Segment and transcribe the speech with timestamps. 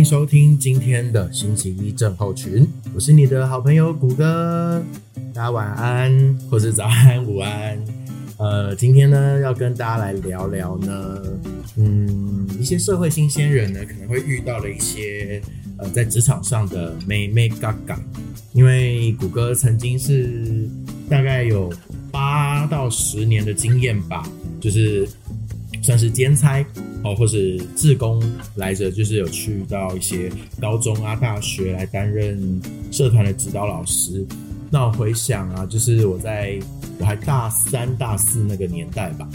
[0.00, 4.82] 迎收听今天的星期一症候群，我是你的好朋友谷歌，
[5.34, 7.78] 大家晚安或是早安、午安。
[8.38, 11.22] 呃，今天呢要跟大家来聊聊呢，
[11.76, 15.38] 嗯，一些社会新鲜人呢可能会遇到了一些
[15.76, 18.00] 呃在职场上的美美嘎嘎，
[18.54, 20.66] 因为谷歌曾经是
[21.10, 21.70] 大概有
[22.10, 24.26] 八到十年的经验吧，
[24.62, 25.06] 就是
[25.90, 26.64] 算是兼差。
[27.02, 28.22] 哦，或是志工
[28.54, 32.60] 来着，就是有去到一些高中啊、大学来担任
[32.92, 34.24] 社团的指导老师。
[34.70, 36.60] 那我回想啊，就是我在
[36.98, 39.26] 我还大三、大四那个年代吧，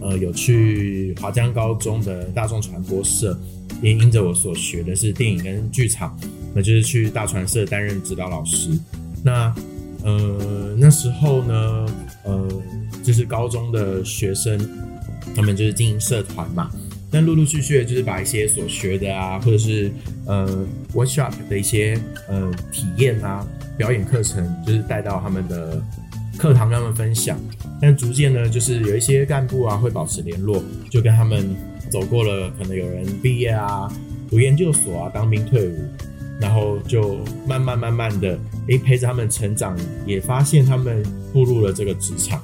[0.00, 3.36] 呃，有去华江高中的大众传播社，
[3.82, 6.16] 也因着我所学的是电影跟剧场，
[6.54, 8.70] 那就是去大传社担任指导老师。
[9.24, 9.52] 那
[10.04, 11.86] 呃那时候呢，
[12.24, 12.46] 呃，
[13.02, 14.56] 就是高中的学生，
[15.34, 16.70] 他们就是经营社团嘛。
[17.10, 19.90] 但陆陆续续的就是把一些所学的啊，或者是
[20.26, 23.46] 呃 workshop 的一些呃体验啊、
[23.78, 25.80] 表演课程，就是带到他们的
[26.36, 27.38] 课堂，跟他们分享。
[27.80, 31.54] 但逐渐呢，就是有一些干部啊会保持联络，就跟他们
[31.90, 33.88] 走过了，可能有人毕业啊、
[34.28, 35.78] 读研究所啊、当兵退伍，
[36.40, 42.42] 然后就慢慢慢慢的诶陪着他们成长，也发现他们步入了这个职场，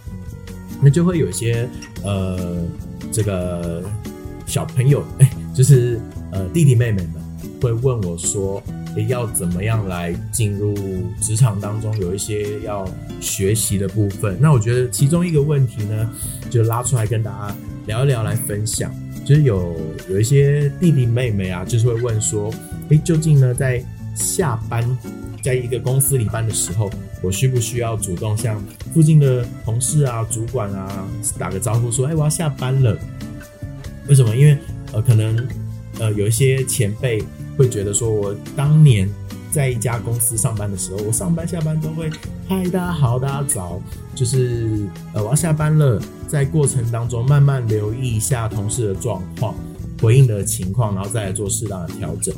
[0.83, 1.69] 那就会有一些
[2.03, 2.39] 呃
[3.13, 3.83] 这个。
[4.45, 5.99] 小朋友，哎，就是
[6.31, 7.15] 呃弟弟妹妹们
[7.59, 8.63] 会问我说，
[8.95, 10.75] 哎，要怎么样来进入
[11.23, 11.97] 职场当中？
[11.99, 12.87] 有一些要
[13.19, 14.37] 学习的部分。
[14.39, 16.11] 那我觉得其中一个问题呢，
[16.51, 18.93] 就拉出来跟大家聊一聊，来分享。
[19.25, 19.75] 就是有
[20.11, 22.53] 有一些弟弟妹妹啊，就是会问说，
[22.91, 23.83] 哎，究竟呢在
[24.15, 24.85] 下班，
[25.43, 26.89] 在一个公司里班的时候，
[27.21, 28.63] 我需不需要主动向
[28.95, 31.07] 附近的同事啊、主管啊
[31.39, 32.97] 打个招呼，说，哎，我要下班了。
[34.09, 34.35] 为什么？
[34.37, 34.57] 因为
[34.93, 35.37] 呃，可能
[35.99, 37.23] 呃，有一些前辈
[37.57, 39.09] 会觉得说，我当年
[39.51, 42.09] 在一家公司上班的时候，我上班下班都会
[42.49, 43.83] 嗨，大家好，大家早，
[44.15, 49.55] 就是呃，我要下班了，在过程当中慢慢留意一下同事的状况、
[50.01, 52.35] 回应的情况，然后再来做适当的调整。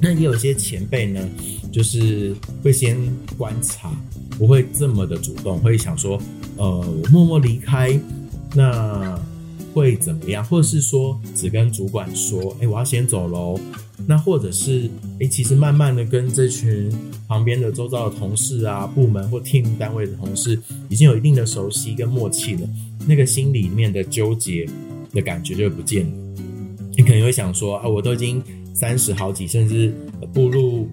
[0.00, 1.28] 那也有一些前辈呢，
[1.72, 2.96] 就是会先
[3.36, 3.92] 观察，
[4.38, 6.20] 不会这么的主动，会想说，
[6.56, 7.98] 呃，我默默离开，
[8.54, 9.18] 那。
[9.72, 10.44] 会怎么样？
[10.44, 13.56] 或者是说只跟主管说，哎，我要先走喽。
[14.04, 14.90] 那或者是，
[15.20, 16.92] 哎，其实慢慢的跟这群
[17.28, 22.68] 旁边的周遭的同事啊、部门或 team 单位的同事已经有一定的熟悉跟默契了，
[23.06, 24.68] 那个心里面的纠结
[25.12, 26.10] 的感觉就会不见了。
[26.96, 28.42] 你可能会想说，啊，我都已经
[28.74, 29.94] 三十好几，甚至
[30.32, 30.88] 步入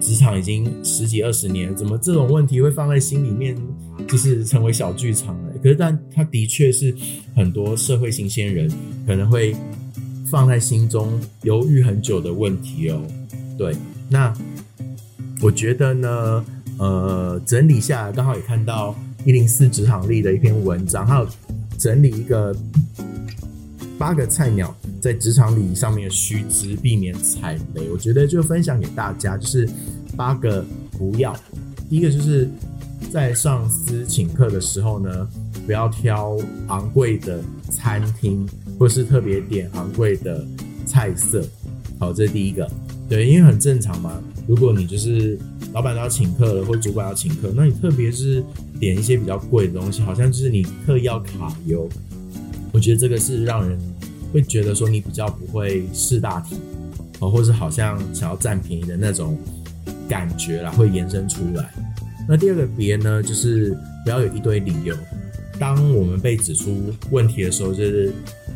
[0.00, 3.56] 职场已经十几二十年，怎么这种问题会放在心里面？
[4.08, 6.92] 就是成为小剧场了，可是但他的确是
[7.36, 8.70] 很多社会新鲜人
[9.06, 9.54] 可能会
[10.28, 13.00] 放在心中犹豫很久的问题哦。
[13.56, 13.76] 对，
[14.08, 14.34] 那
[15.40, 16.44] 我觉得呢，
[16.78, 21.26] 呃，整理下来刚好也看到一零四职场力的一篇文章，还有
[21.78, 22.54] 整理一个
[23.98, 27.88] 八个菜鸟在职场里上面的须知，避免踩雷。
[27.90, 29.68] 我觉得就分享给大家，就是
[30.16, 30.64] 八个
[30.98, 31.34] 不要。
[31.88, 32.48] 第一个就是。
[33.10, 35.28] 在上司请客的时候呢，
[35.66, 36.38] 不要挑
[36.68, 38.48] 昂贵的餐厅，
[38.78, 40.42] 或是特别点昂贵的
[40.86, 41.44] 菜色。
[41.98, 42.66] 好，这是第一个。
[43.08, 44.18] 对，因为很正常嘛。
[44.46, 45.36] 如果你就是
[45.74, 48.42] 老板都要请客了，或主管要请客，那你特别是
[48.80, 51.86] 点一些比较贵的东西，好像就是你特意要卡油。
[52.72, 53.78] 我觉得这个是让人
[54.32, 56.56] 会觉得说你比较不会试大体，
[57.20, 59.38] 哦，或是好像想要占便宜的那种
[60.08, 61.70] 感觉啦，会延伸出来。
[62.28, 64.96] 那第二个别呢，就是不要有一堆理由。
[65.58, 68.12] 当我们被指出问题的时候，就是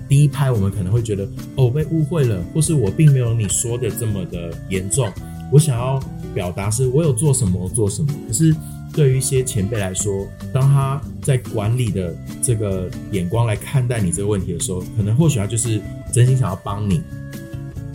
[0.08, 1.24] 第一拍我们可能会觉得
[1.56, 5.12] 哦，我被误会了，或是我并没有你说的这么的严重。
[5.52, 6.02] 我想要
[6.34, 8.08] 表达是我有做什么做什么。
[8.26, 8.52] 可是
[8.96, 15.80] 对于一些前辈来说，当他在管理的这个眼光来看待你这个问题的时候，可能或许他就是
[16.12, 17.02] 真心想要帮你，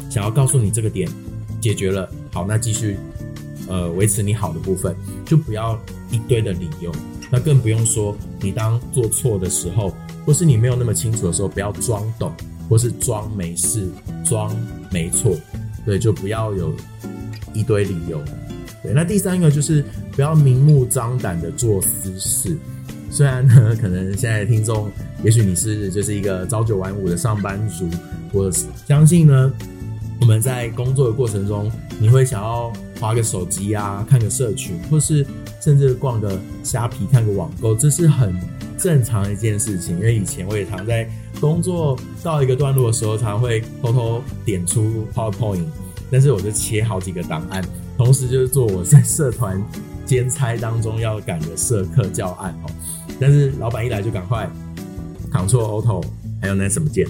[0.10, 1.10] 想要告诉你这个点
[1.60, 2.96] 解决了，好，那继续。
[3.68, 4.94] 呃，维持你好的部分，
[5.24, 6.92] 就不要一堆的理由。
[7.30, 9.96] 那更不用说，你当做错的时候，
[10.26, 12.34] 或是你没有那么清楚的时候，不要装懂，
[12.68, 13.90] 或是装没事、
[14.26, 14.54] 装
[14.92, 15.38] 没错。
[15.86, 16.74] 对，就不要有
[17.54, 18.22] 一堆理由。
[18.84, 22.58] 对，那第三个就是不要明目张胆的做私事。
[23.10, 24.90] 虽然呢， 可能现在听众，
[25.24, 27.90] 也许你是就是一个朝九晚五的上班族，
[28.32, 28.52] 我
[28.88, 29.54] 相信呢，
[30.20, 32.72] 我们在工作的过程中，你会想要。
[33.02, 35.26] 划个手机啊，看个社群，或是
[35.60, 38.32] 甚至逛个虾皮，看个网购，这是很
[38.78, 39.98] 正常的一件事情。
[39.98, 45.66] 因为以前我也常在工作到一个段落的时候，常会偷偷点出 PowerPoint，
[46.12, 47.66] 但是我就切好几个档案，
[48.04, 49.64] 同时就是做我在社团
[50.08, 52.72] 兼差当中要赶的社课教案哦。
[53.20, 54.50] 但是老板一来就赶快
[55.32, 56.04] Ctrl Auto，
[56.42, 57.08] 还有那什么键，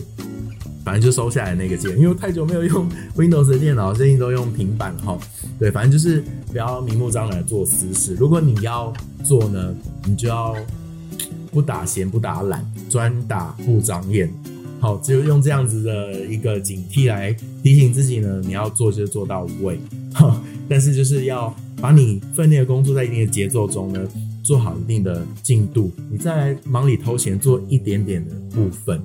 [0.84, 5.18] 反正就收下来那个键，因为太久没有用 Windows 的电脑，最近都用平板哈。
[5.58, 6.22] 对，反正就是
[6.52, 8.14] 不要明目张胆做私事。
[8.20, 8.92] 如果你要
[9.24, 9.74] 做呢，
[10.06, 10.54] 你就要
[11.54, 14.30] 不打闲不打懒，专打不长眼。
[14.82, 17.32] 好，就用这样子的一个警惕来
[17.64, 19.80] 提醒自己呢，你要做就做到位。
[20.14, 20.42] 哈，
[20.72, 24.08] 但是就是要把你分内的工作在一定的节奏中呢，
[24.42, 29.02] 做好一定的进度，你再来忙里偷闲做一点点的部分，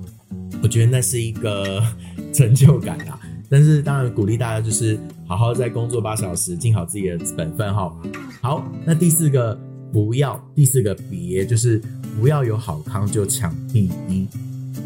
[0.62, 1.82] 我觉得那是一个
[2.32, 3.18] 成就感啊。
[3.48, 4.96] 但是当然鼓励大家就是
[5.26, 7.92] 好好在工作八小时，尽好自己的本分哈。
[8.40, 9.58] 好，那第四个
[9.92, 11.82] 不要，第四个别就是
[12.16, 14.28] 不要有好康就抢第一。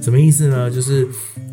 [0.00, 0.70] 什么意思呢？
[0.70, 1.06] 就是，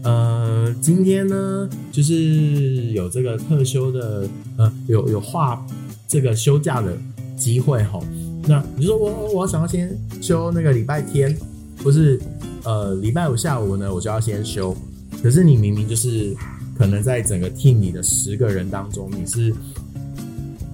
[0.04, 4.28] 呃，今天呢，就是有这个特休的，
[4.58, 5.66] 呃，有有画
[6.08, 6.98] 这个休假的
[7.38, 8.00] 机会哈。
[8.48, 11.38] 那你说我我想要先休那个礼拜天，
[11.84, 12.20] 不是，
[12.64, 14.76] 呃，礼拜五下午呢，我就要先休。
[15.22, 16.34] 可是你明明就是
[16.78, 19.54] 可能在整个 team 里的十个人当中，你是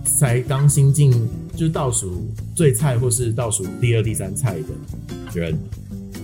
[0.06, 1.12] 才刚新进，
[1.56, 2.24] 就是倒数
[2.54, 5.58] 最菜或是倒数第二、第三菜的人。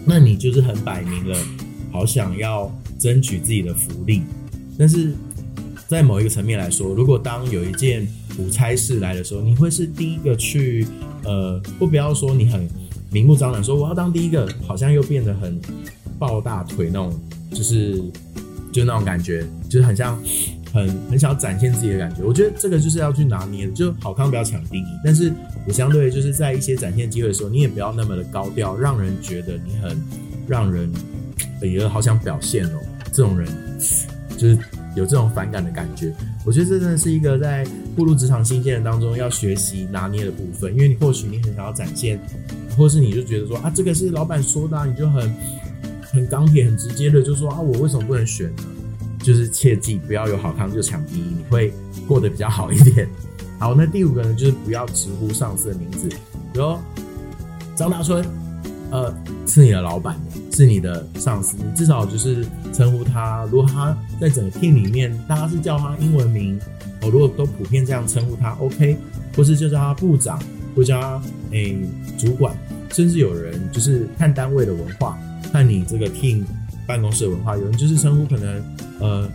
[0.05, 1.37] 那你就是很摆明了，
[1.91, 4.21] 好想要争取自己的福利，
[4.77, 5.13] 但是
[5.87, 10.85] 在某一个层面来说，如果当有一件苦差事来的时候，你会是第一个去，
[11.23, 12.67] 呃，不不要说你很
[13.11, 15.59] 明目张胆说我要当第一个，好像又变得很
[16.17, 17.19] 抱大腿那种，
[17.51, 18.01] 就是
[18.71, 20.19] 就那种感觉，就是很像
[20.73, 22.23] 很很想要展现自己的感觉。
[22.23, 25.31] 我觉得这个就是要去拿捏的，就好康不要抢第一，但是。
[25.67, 29.95] 也相对就是在一些展现机会的时候，你也不要那么的高调，让人觉得你很
[30.47, 30.91] 让人
[31.61, 32.79] 也好想表现哦。
[33.11, 33.47] 这种人
[34.35, 34.57] 就是
[34.95, 36.11] 有这种反感的感觉。
[36.43, 42.19] 我觉得这真的是一个在步入职场新鲜人当中要学习拿捏的部分，因为你或许你很想要展现，
[42.75, 45.31] 或是你就觉得说啊，这个是老板说的，你就很
[46.01, 48.63] 很钢铁、很直接的就说啊，我为什么不能选呢？
[49.29, 51.71] 就是切记不要有好康就抢第一，你会
[52.07, 53.07] 过得比较好一点。
[53.59, 56.09] 好，那第五个呢，就是不要直呼上司的名字，
[56.51, 56.75] 比如
[57.75, 58.25] 张大春，
[58.89, 59.15] 呃，
[59.45, 60.19] 是你的老板，
[60.51, 62.43] 是你的上司，你至少就是
[62.73, 63.47] 称呼他。
[63.51, 66.59] 如果他在整个 team 里面，大家是叫他英文名，
[67.03, 68.97] 哦，如果都普遍这样称呼他，OK，
[69.35, 70.41] 或是就叫他部长，
[70.75, 71.21] 或叫他
[71.51, 71.77] 诶
[72.17, 72.57] 主管，
[72.93, 75.15] 甚至有人就是看单位的文化，
[75.53, 76.43] 看你这个 team
[76.89, 78.63] 办公室的文化，有人就是称呼可能
[78.99, 79.29] 呃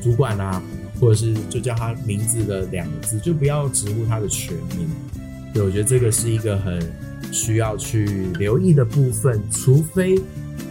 [0.00, 0.62] 主管啊。
[1.00, 4.88] 或者是就叫他名字的两个字，就不要直呼他的全名。
[5.52, 6.80] 对，我觉得这个是一个很
[7.32, 8.06] 需要去
[8.38, 9.42] 留意的部分。
[9.50, 10.14] 除非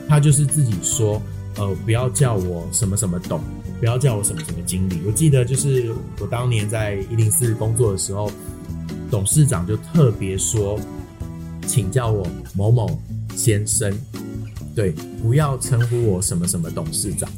[0.08, 1.22] 他就是自己说，
[1.58, 3.42] 呃，不要叫我什么什么董，
[3.82, 5.02] 不要叫我什么什么经理。
[5.06, 8.32] 我记得就是我当年在一零四工作的时候，
[9.12, 10.80] 董事长就特别说，
[11.68, 12.26] 请叫我
[12.56, 12.98] 某某
[13.36, 13.94] 先生，
[14.76, 17.30] 对，不要称呼我什么什么董事长。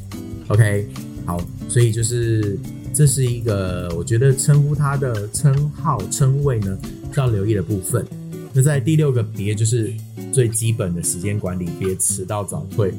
[0.48, 0.88] OK，
[1.24, 2.58] 好，所以就是。
[2.96, 6.78] 这是一个我觉得称呼他的称号称谓呢，
[7.14, 8.02] 要留意的部分。
[8.54, 9.92] 那在第六个别就是
[10.32, 12.94] 最基本的时间管理，别迟到早退。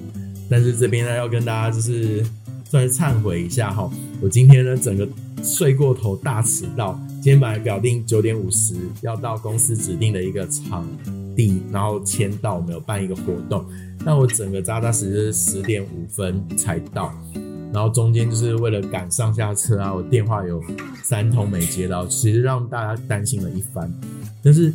[0.48, 2.24] 但是这边呢要跟大家就是
[2.70, 3.90] 算是忏悔一下哈，
[4.22, 5.10] 我今天呢整个
[5.42, 7.00] 睡过头大迟到。
[7.14, 10.88] 今天本来表定九点五十要到公司指定的一个场
[11.38, 13.64] 地，然后签到我们有办一个活动，
[14.04, 17.14] 但我整个扎扎实实十点五分才到。
[17.72, 20.64] 然后中间就是为了赶上下车啊，我电话有
[21.04, 23.94] 三通没接到，其实让大家担心了一番。
[24.42, 24.74] 但是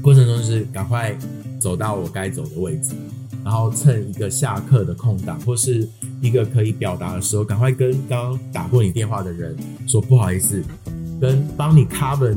[0.00, 1.14] 过程中就是赶快
[1.60, 2.94] 走到我该走的位置，
[3.44, 5.86] 然后趁一个下课的空档或是
[6.22, 9.54] 一个可以表达的时候，赶快跟刚刚打过你电话的人
[9.86, 10.62] 说不好意思，
[11.20, 12.34] 跟帮你 cover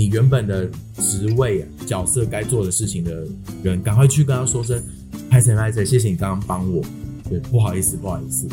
[0.00, 0.66] 你原本的
[0.96, 3.22] 职位角色该做的事情的
[3.62, 4.82] 人，赶快去跟他说声
[5.28, 6.82] 拍谁拍谁，谢谢你刚刚帮我，
[7.28, 8.48] 对，不好意思，不好意思。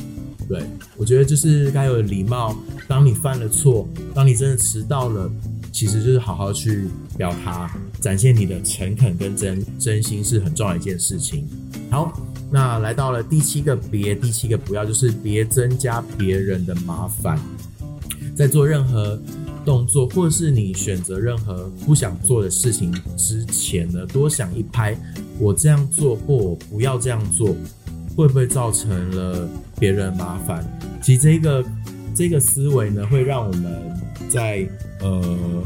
[0.49, 0.61] 对，
[0.97, 2.53] 我觉得就是该有礼貌。
[2.85, 5.31] 当你犯了错，当你真的迟到了，
[5.71, 11.47] 其实就是好好去表达，展现你的诚恳跟真真心是很重要一件事情。
[11.89, 12.11] 好，
[12.51, 17.39] 那来到了第七个别，第七个不要就是别增加别人的麻烦。
[18.35, 19.17] 在做任何
[19.67, 24.97] 动作，或是你选择任何不想做的事情之前呢，多想一拍，
[25.37, 27.53] 我这样做或我不要这样做。
[28.15, 29.47] 会不会造成了
[29.79, 30.65] 别人麻烦？
[31.03, 31.63] 其实这个
[32.15, 33.95] 这个思维呢，会让我们
[34.27, 34.67] 在
[35.01, 35.63] 呃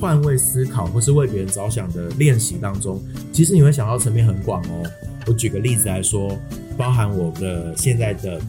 [0.00, 2.98] 换位思考或是为别人着想的练习当中，
[3.30, 4.90] 其实你会想到层面很广哦。
[5.26, 6.34] 我举个例子来说，
[6.78, 8.40] 包含我的现在的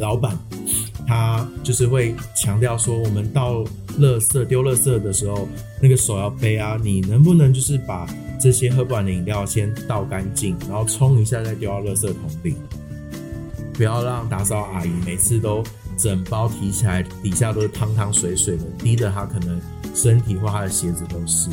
[0.00, 0.36] 老板，
[1.06, 3.62] 他就是会强调说，我们到
[3.98, 5.48] 垃圾丢垃圾的时候，
[5.80, 8.06] 那个手要背啊，你能不能就是把
[8.40, 12.54] 这些喝不完的饮料先倒干净，然后冲一下再丢到垃圾桶里，
[13.74, 15.62] 不要让打扫阿姨每次都
[15.96, 19.60] 整包提起来，底下都是汤汤水水的，滴的他可能
[19.94, 21.50] 身体或他的鞋子都是。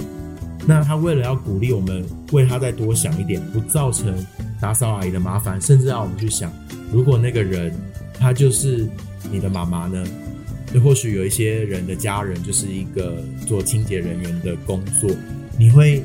[0.68, 4.14] 那他为了要鼓励我们为他再多想一点，不造成
[4.60, 6.52] 打扫阿姨的麻烦，甚至让我们去想，
[6.92, 7.74] 如果那个人
[8.20, 8.88] 他就是
[9.32, 10.04] 你的妈妈呢？
[10.80, 15.10] 或许有一些人的家人就是一个做清洁人员的工作，
[15.58, 16.04] 你会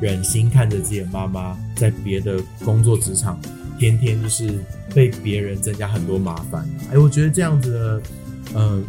[0.00, 3.40] 忍心看着自己的妈妈在别的工作职场
[3.78, 4.50] 天天就是
[4.94, 6.68] 被别人增加很多麻烦？
[6.90, 8.02] 哎，我觉得这样子的
[8.54, 8.82] 呃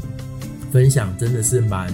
[0.71, 1.93] 分享真的是蛮。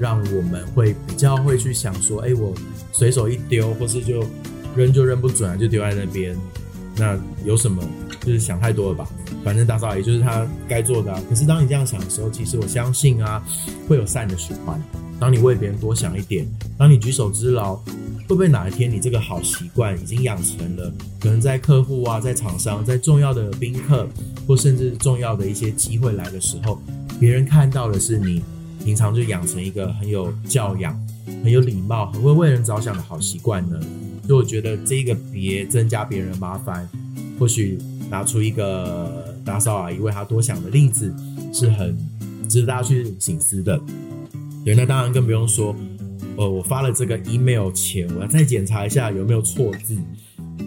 [0.00, 2.54] 让我们会比较会去想说，哎，我
[2.92, 4.24] 随手一丢，或是就
[4.76, 6.36] 扔就扔不准啊，就丢在那边，
[6.96, 7.82] 那有什么？
[8.20, 9.10] 就是想太多了吧。
[9.44, 11.12] 反正打扫也就是他该做的。
[11.28, 13.42] 可是当你这样想的时候，其实我相信啊，
[13.88, 14.80] 会有善的循环。
[15.20, 20.92] 当你为别人多想一点，当你举手之劳，会不会哪一天你这个好习惯已经养成了？
[21.20, 24.08] 可能在客户啊，在厂商，在重要的宾客，
[24.46, 26.80] 或甚至重要的一些机会来的时候，
[27.18, 28.42] 别人看到的是你。
[28.84, 30.98] 平常就养成一个很有教养、
[31.42, 33.78] 很有礼貌、很会为人着想的好习惯呢，
[34.26, 36.88] 所以我觉得这个别增加别人麻烦，
[37.38, 37.76] 或许
[38.08, 39.17] 拿出一个
[39.48, 41.10] 打扫阿姨为他多想的例子，
[41.54, 41.96] 是很
[42.50, 43.80] 值得大家去醒思的。
[44.62, 45.74] 对，那当然更不用说，
[46.36, 49.96] 呃，我发了这个 email 前，我要再检查一下有没有错字，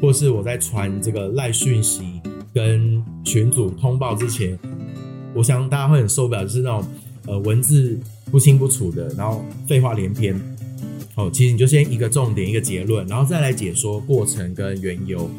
[0.02, 2.20] 或是我在传这个赖讯息
[2.56, 4.58] 跟群组通报之前，
[5.36, 6.84] 我想大家会很受不了，就是那种。
[7.28, 8.00] 呃，文字
[8.32, 10.36] 不清不楚的，然后废话连篇。
[11.14, 15.30] 哦，其实你就先一个重点，一个结论，然后再来解说过程跟缘由。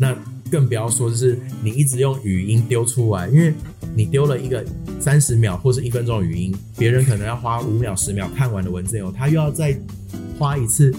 [0.00, 0.12] 那
[0.52, 3.54] 更不要说就是你一直用语音丢出来，因为
[3.96, 4.62] 你丢了一个
[5.00, 9.74] 三十秒或是一分钟的语音，别人可能要花五秒、十秒看完的文字内容，他又要再
[10.38, 10.94] 花一次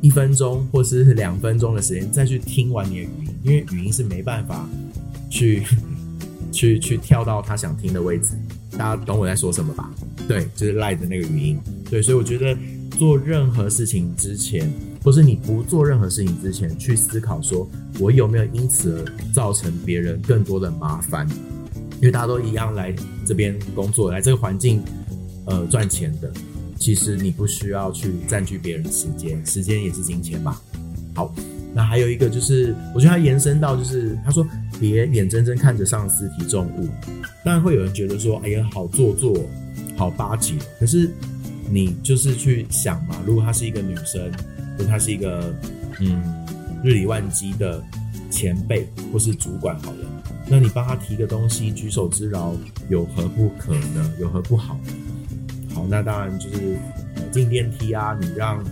[0.00, 4.68] 一分钟或是两分钟的时间再去听完你的语音，因为语音是没办法
[5.30, 5.62] 去
[6.50, 8.30] 去去跳到他想听的位置。
[8.72, 9.88] 大家懂我在说什么吧？
[10.26, 11.56] 对，就是赖的那个语音。
[11.88, 12.58] 对，所以我觉得
[12.96, 14.70] 做任何事情之前，
[15.04, 17.68] 或是你不做任何事情之前，去思考说
[18.00, 21.28] 我有没有因此而造成别人更多的麻烦。
[22.00, 24.82] 因为大家都一样来这边工作，来这个环境，
[25.46, 26.30] 呃，赚钱的。
[26.78, 30.60] 其实你不需要去占据别人时间，时间也是金钱吧。
[31.14, 31.34] 好。
[31.74, 34.46] 那还有一个就是，我觉得他延伸到就是，他说
[34.80, 36.88] 别眼睁睁看着上司提重物，
[37.44, 39.44] 当然会有人觉得说，哎呀，好做作，
[39.94, 40.54] 好巴结。
[40.80, 41.10] 可是
[41.70, 44.30] 你就是去想嘛，如果她是一个女生，
[44.78, 45.54] 或她是一个
[46.00, 46.22] 嗯
[46.82, 47.82] 日理万机的
[48.30, 50.06] 前辈或是主管好了，
[50.48, 52.52] 那你帮她提个东西，举手之劳，
[52.88, 54.12] 有何不可呢？
[54.20, 54.78] 有何不好？
[55.74, 56.76] 好，那当然就是
[57.32, 58.64] 进电梯啊，你让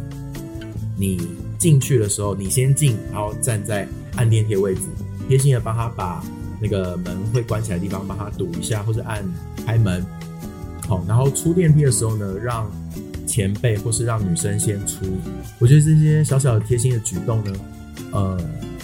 [0.97, 1.19] 你。
[1.57, 4.83] 进去的时候，你先进，然后站在按电梯的位置，
[5.27, 6.23] 贴心的帮他把
[6.61, 9.25] 那个门会关起来的地方帮他堵一下，或者按
[9.65, 10.05] 开门。
[10.87, 12.71] 好，然后出电梯的时候呢，让
[13.27, 15.05] 前辈或是让女生先出。
[15.59, 17.53] 我觉得这些小小的贴心的举动呢，
[18.13, 18.41] 呃，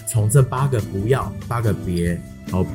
[0.07, 2.09] 从这八个不要，八个别，
[2.47, 2.67] 然后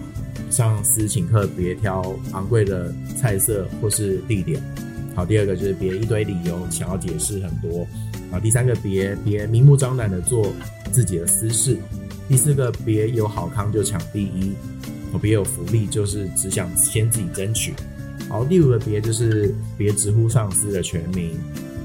[0.50, 4.62] 上司请客别挑昂贵的菜色或是地点。
[5.16, 7.88] 好，第二个就是别一堆理由想要解释很多。
[8.32, 10.52] 啊，第三个别别明目张胆的做
[10.92, 11.78] 自己的私事，
[12.28, 14.54] 第四个别有好康就抢第一，
[15.14, 17.74] 哦，别有福利就是只想先自己争取。
[18.30, 21.32] 好，第五个别就是别直呼上司的全名，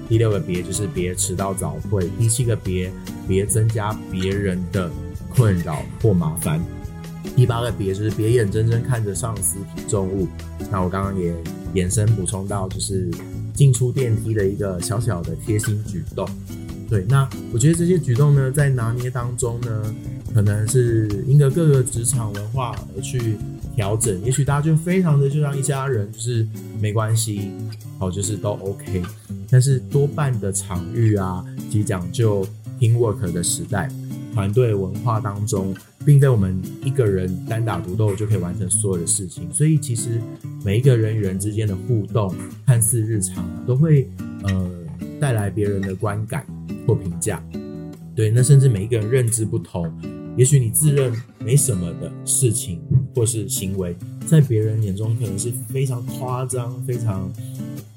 [0.09, 2.91] 第六个别就是别迟到早退，第七个别
[3.29, 4.91] 别增加别人的
[5.29, 6.61] 困扰或麻烦，
[7.37, 10.27] 第八个别就是别眼睁睁看着上司提重物。
[10.71, 11.35] 那我刚刚也
[11.75, 13.11] 延伸补充到就是。
[13.53, 16.27] 进出电梯的一个小小的贴心举动，
[16.89, 19.95] 对，那我觉得这些举动呢，在拿捏当中呢，
[20.33, 23.37] 可能是因着各个职场文化而去
[23.75, 24.23] 调整。
[24.25, 26.47] 也许大家就非常的就像一家人，就是
[26.81, 27.51] 没关系，
[27.99, 29.03] 好，就是都 OK。
[29.49, 32.47] 但是多半的场域啊，及讲究
[32.79, 33.89] teamwork 的时代，
[34.35, 35.75] 团队文化当中。
[36.03, 40.19] 并非我们一个人单打独斗就可以完成所有的事情，所以其实
[40.65, 42.35] 每一个人与人之间的互动
[42.65, 44.09] 看似日常，都会
[44.45, 44.71] 呃
[45.21, 46.47] 带来别人的观感
[46.87, 47.45] 或评价。
[48.17, 49.93] 对，那甚至每一个人认知不同，
[50.37, 52.81] 也许你自认没什么的事情
[53.15, 53.97] 或是行为，
[54.27, 57.31] 在别人眼中可能是非常夸张、非常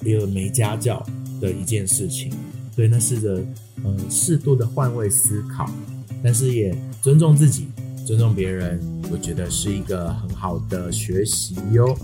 [0.04, 1.06] 一个没家教
[1.40, 2.32] 的一件事情。
[2.76, 3.44] 对，那试着
[3.84, 5.70] 嗯适度的换位思考，
[6.24, 7.68] 但是也尊重自己。
[8.06, 11.98] 尊重别人，我觉得是一个很好的学习哟。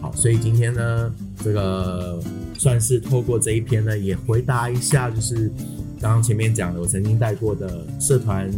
[0.00, 2.18] 好，所以今天呢，这个
[2.56, 5.52] 算是透过这一篇呢，也回答一下，就是
[6.00, 8.50] 刚刚前面讲的，我曾经带过的社团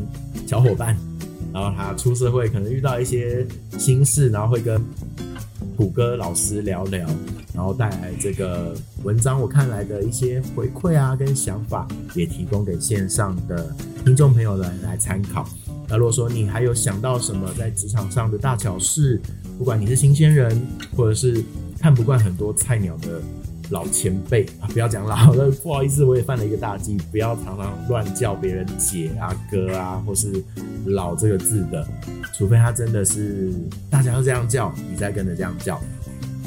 [0.49, 0.97] 小伙伴，
[1.53, 4.83] 然后他出社会可能遇到一些心事，然后会跟
[5.77, 7.07] 谷歌老师聊聊，
[7.53, 15.47] 然后带来这个文章我看来的一些回馈啊，跟想法，也提供给线上的听众朋友来来参考。
[15.87, 19.21] 那如果说你还有想到什么在职场上的大小事，
[19.59, 21.45] 不管你是新鲜人，或者是
[21.79, 23.21] 看不惯很多菜鸟的
[23.71, 30.43] 老前辈啊，不要讲老了， 不好意思，我也犯了一个大忌，不要常常乱叫别人姐啊、哥啊，或是
[30.87, 31.87] 老这个字的，
[32.35, 33.53] 除非他真的是
[33.91, 35.81] 大家都这样叫，你再跟着这样叫。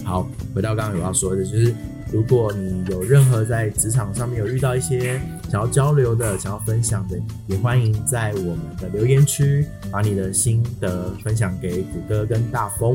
[0.03, 1.73] 好，回到刚刚有要说的，就是。
[2.13, 5.17] 如果你有任何在职场上面有遇到一些
[5.49, 12.93] 想要交流的、想要分享的，也欢迎在我们的留言区把你的心得分享给谷歌跟大风。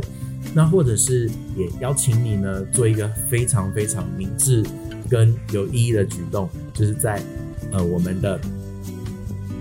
[0.55, 4.65] 那或者是也邀请你呢，做一个非常非常明智
[5.09, 7.21] 跟有意义的举动，就是在
[7.73, 8.39] 呃我们的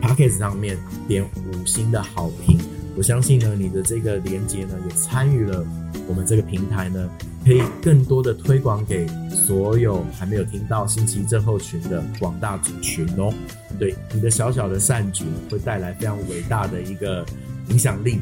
[0.01, 0.77] p a c k a g e 上面
[1.07, 2.57] 点五星的好评。
[2.97, 5.65] 我相信呢，你的这个连接呢，也参与了
[6.07, 7.09] 我们这个平台呢。
[7.43, 13.31] 可以更多的推广给所有还没有听到新奇症候群的广大族群哦。
[13.77, 17.23] 对你的小小的善举会带来非常伟大的一个
[17.69, 18.19] 影响力。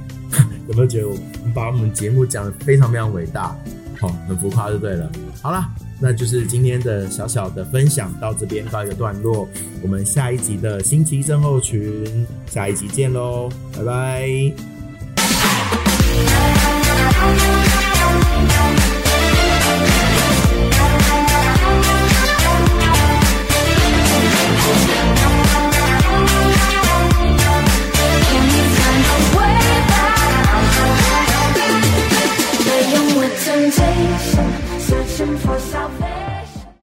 [0.67, 3.55] 有没有觉得我们把我们节目讲的非常非常伟大？
[4.00, 5.10] 好，很浮夸就对了。
[5.41, 5.65] 好了，
[6.00, 9.48] 那就是今天的小小的分享到这边告一个段落。
[9.82, 14.72] 我们下一集的新奇症候群，下一集见喽，拜拜。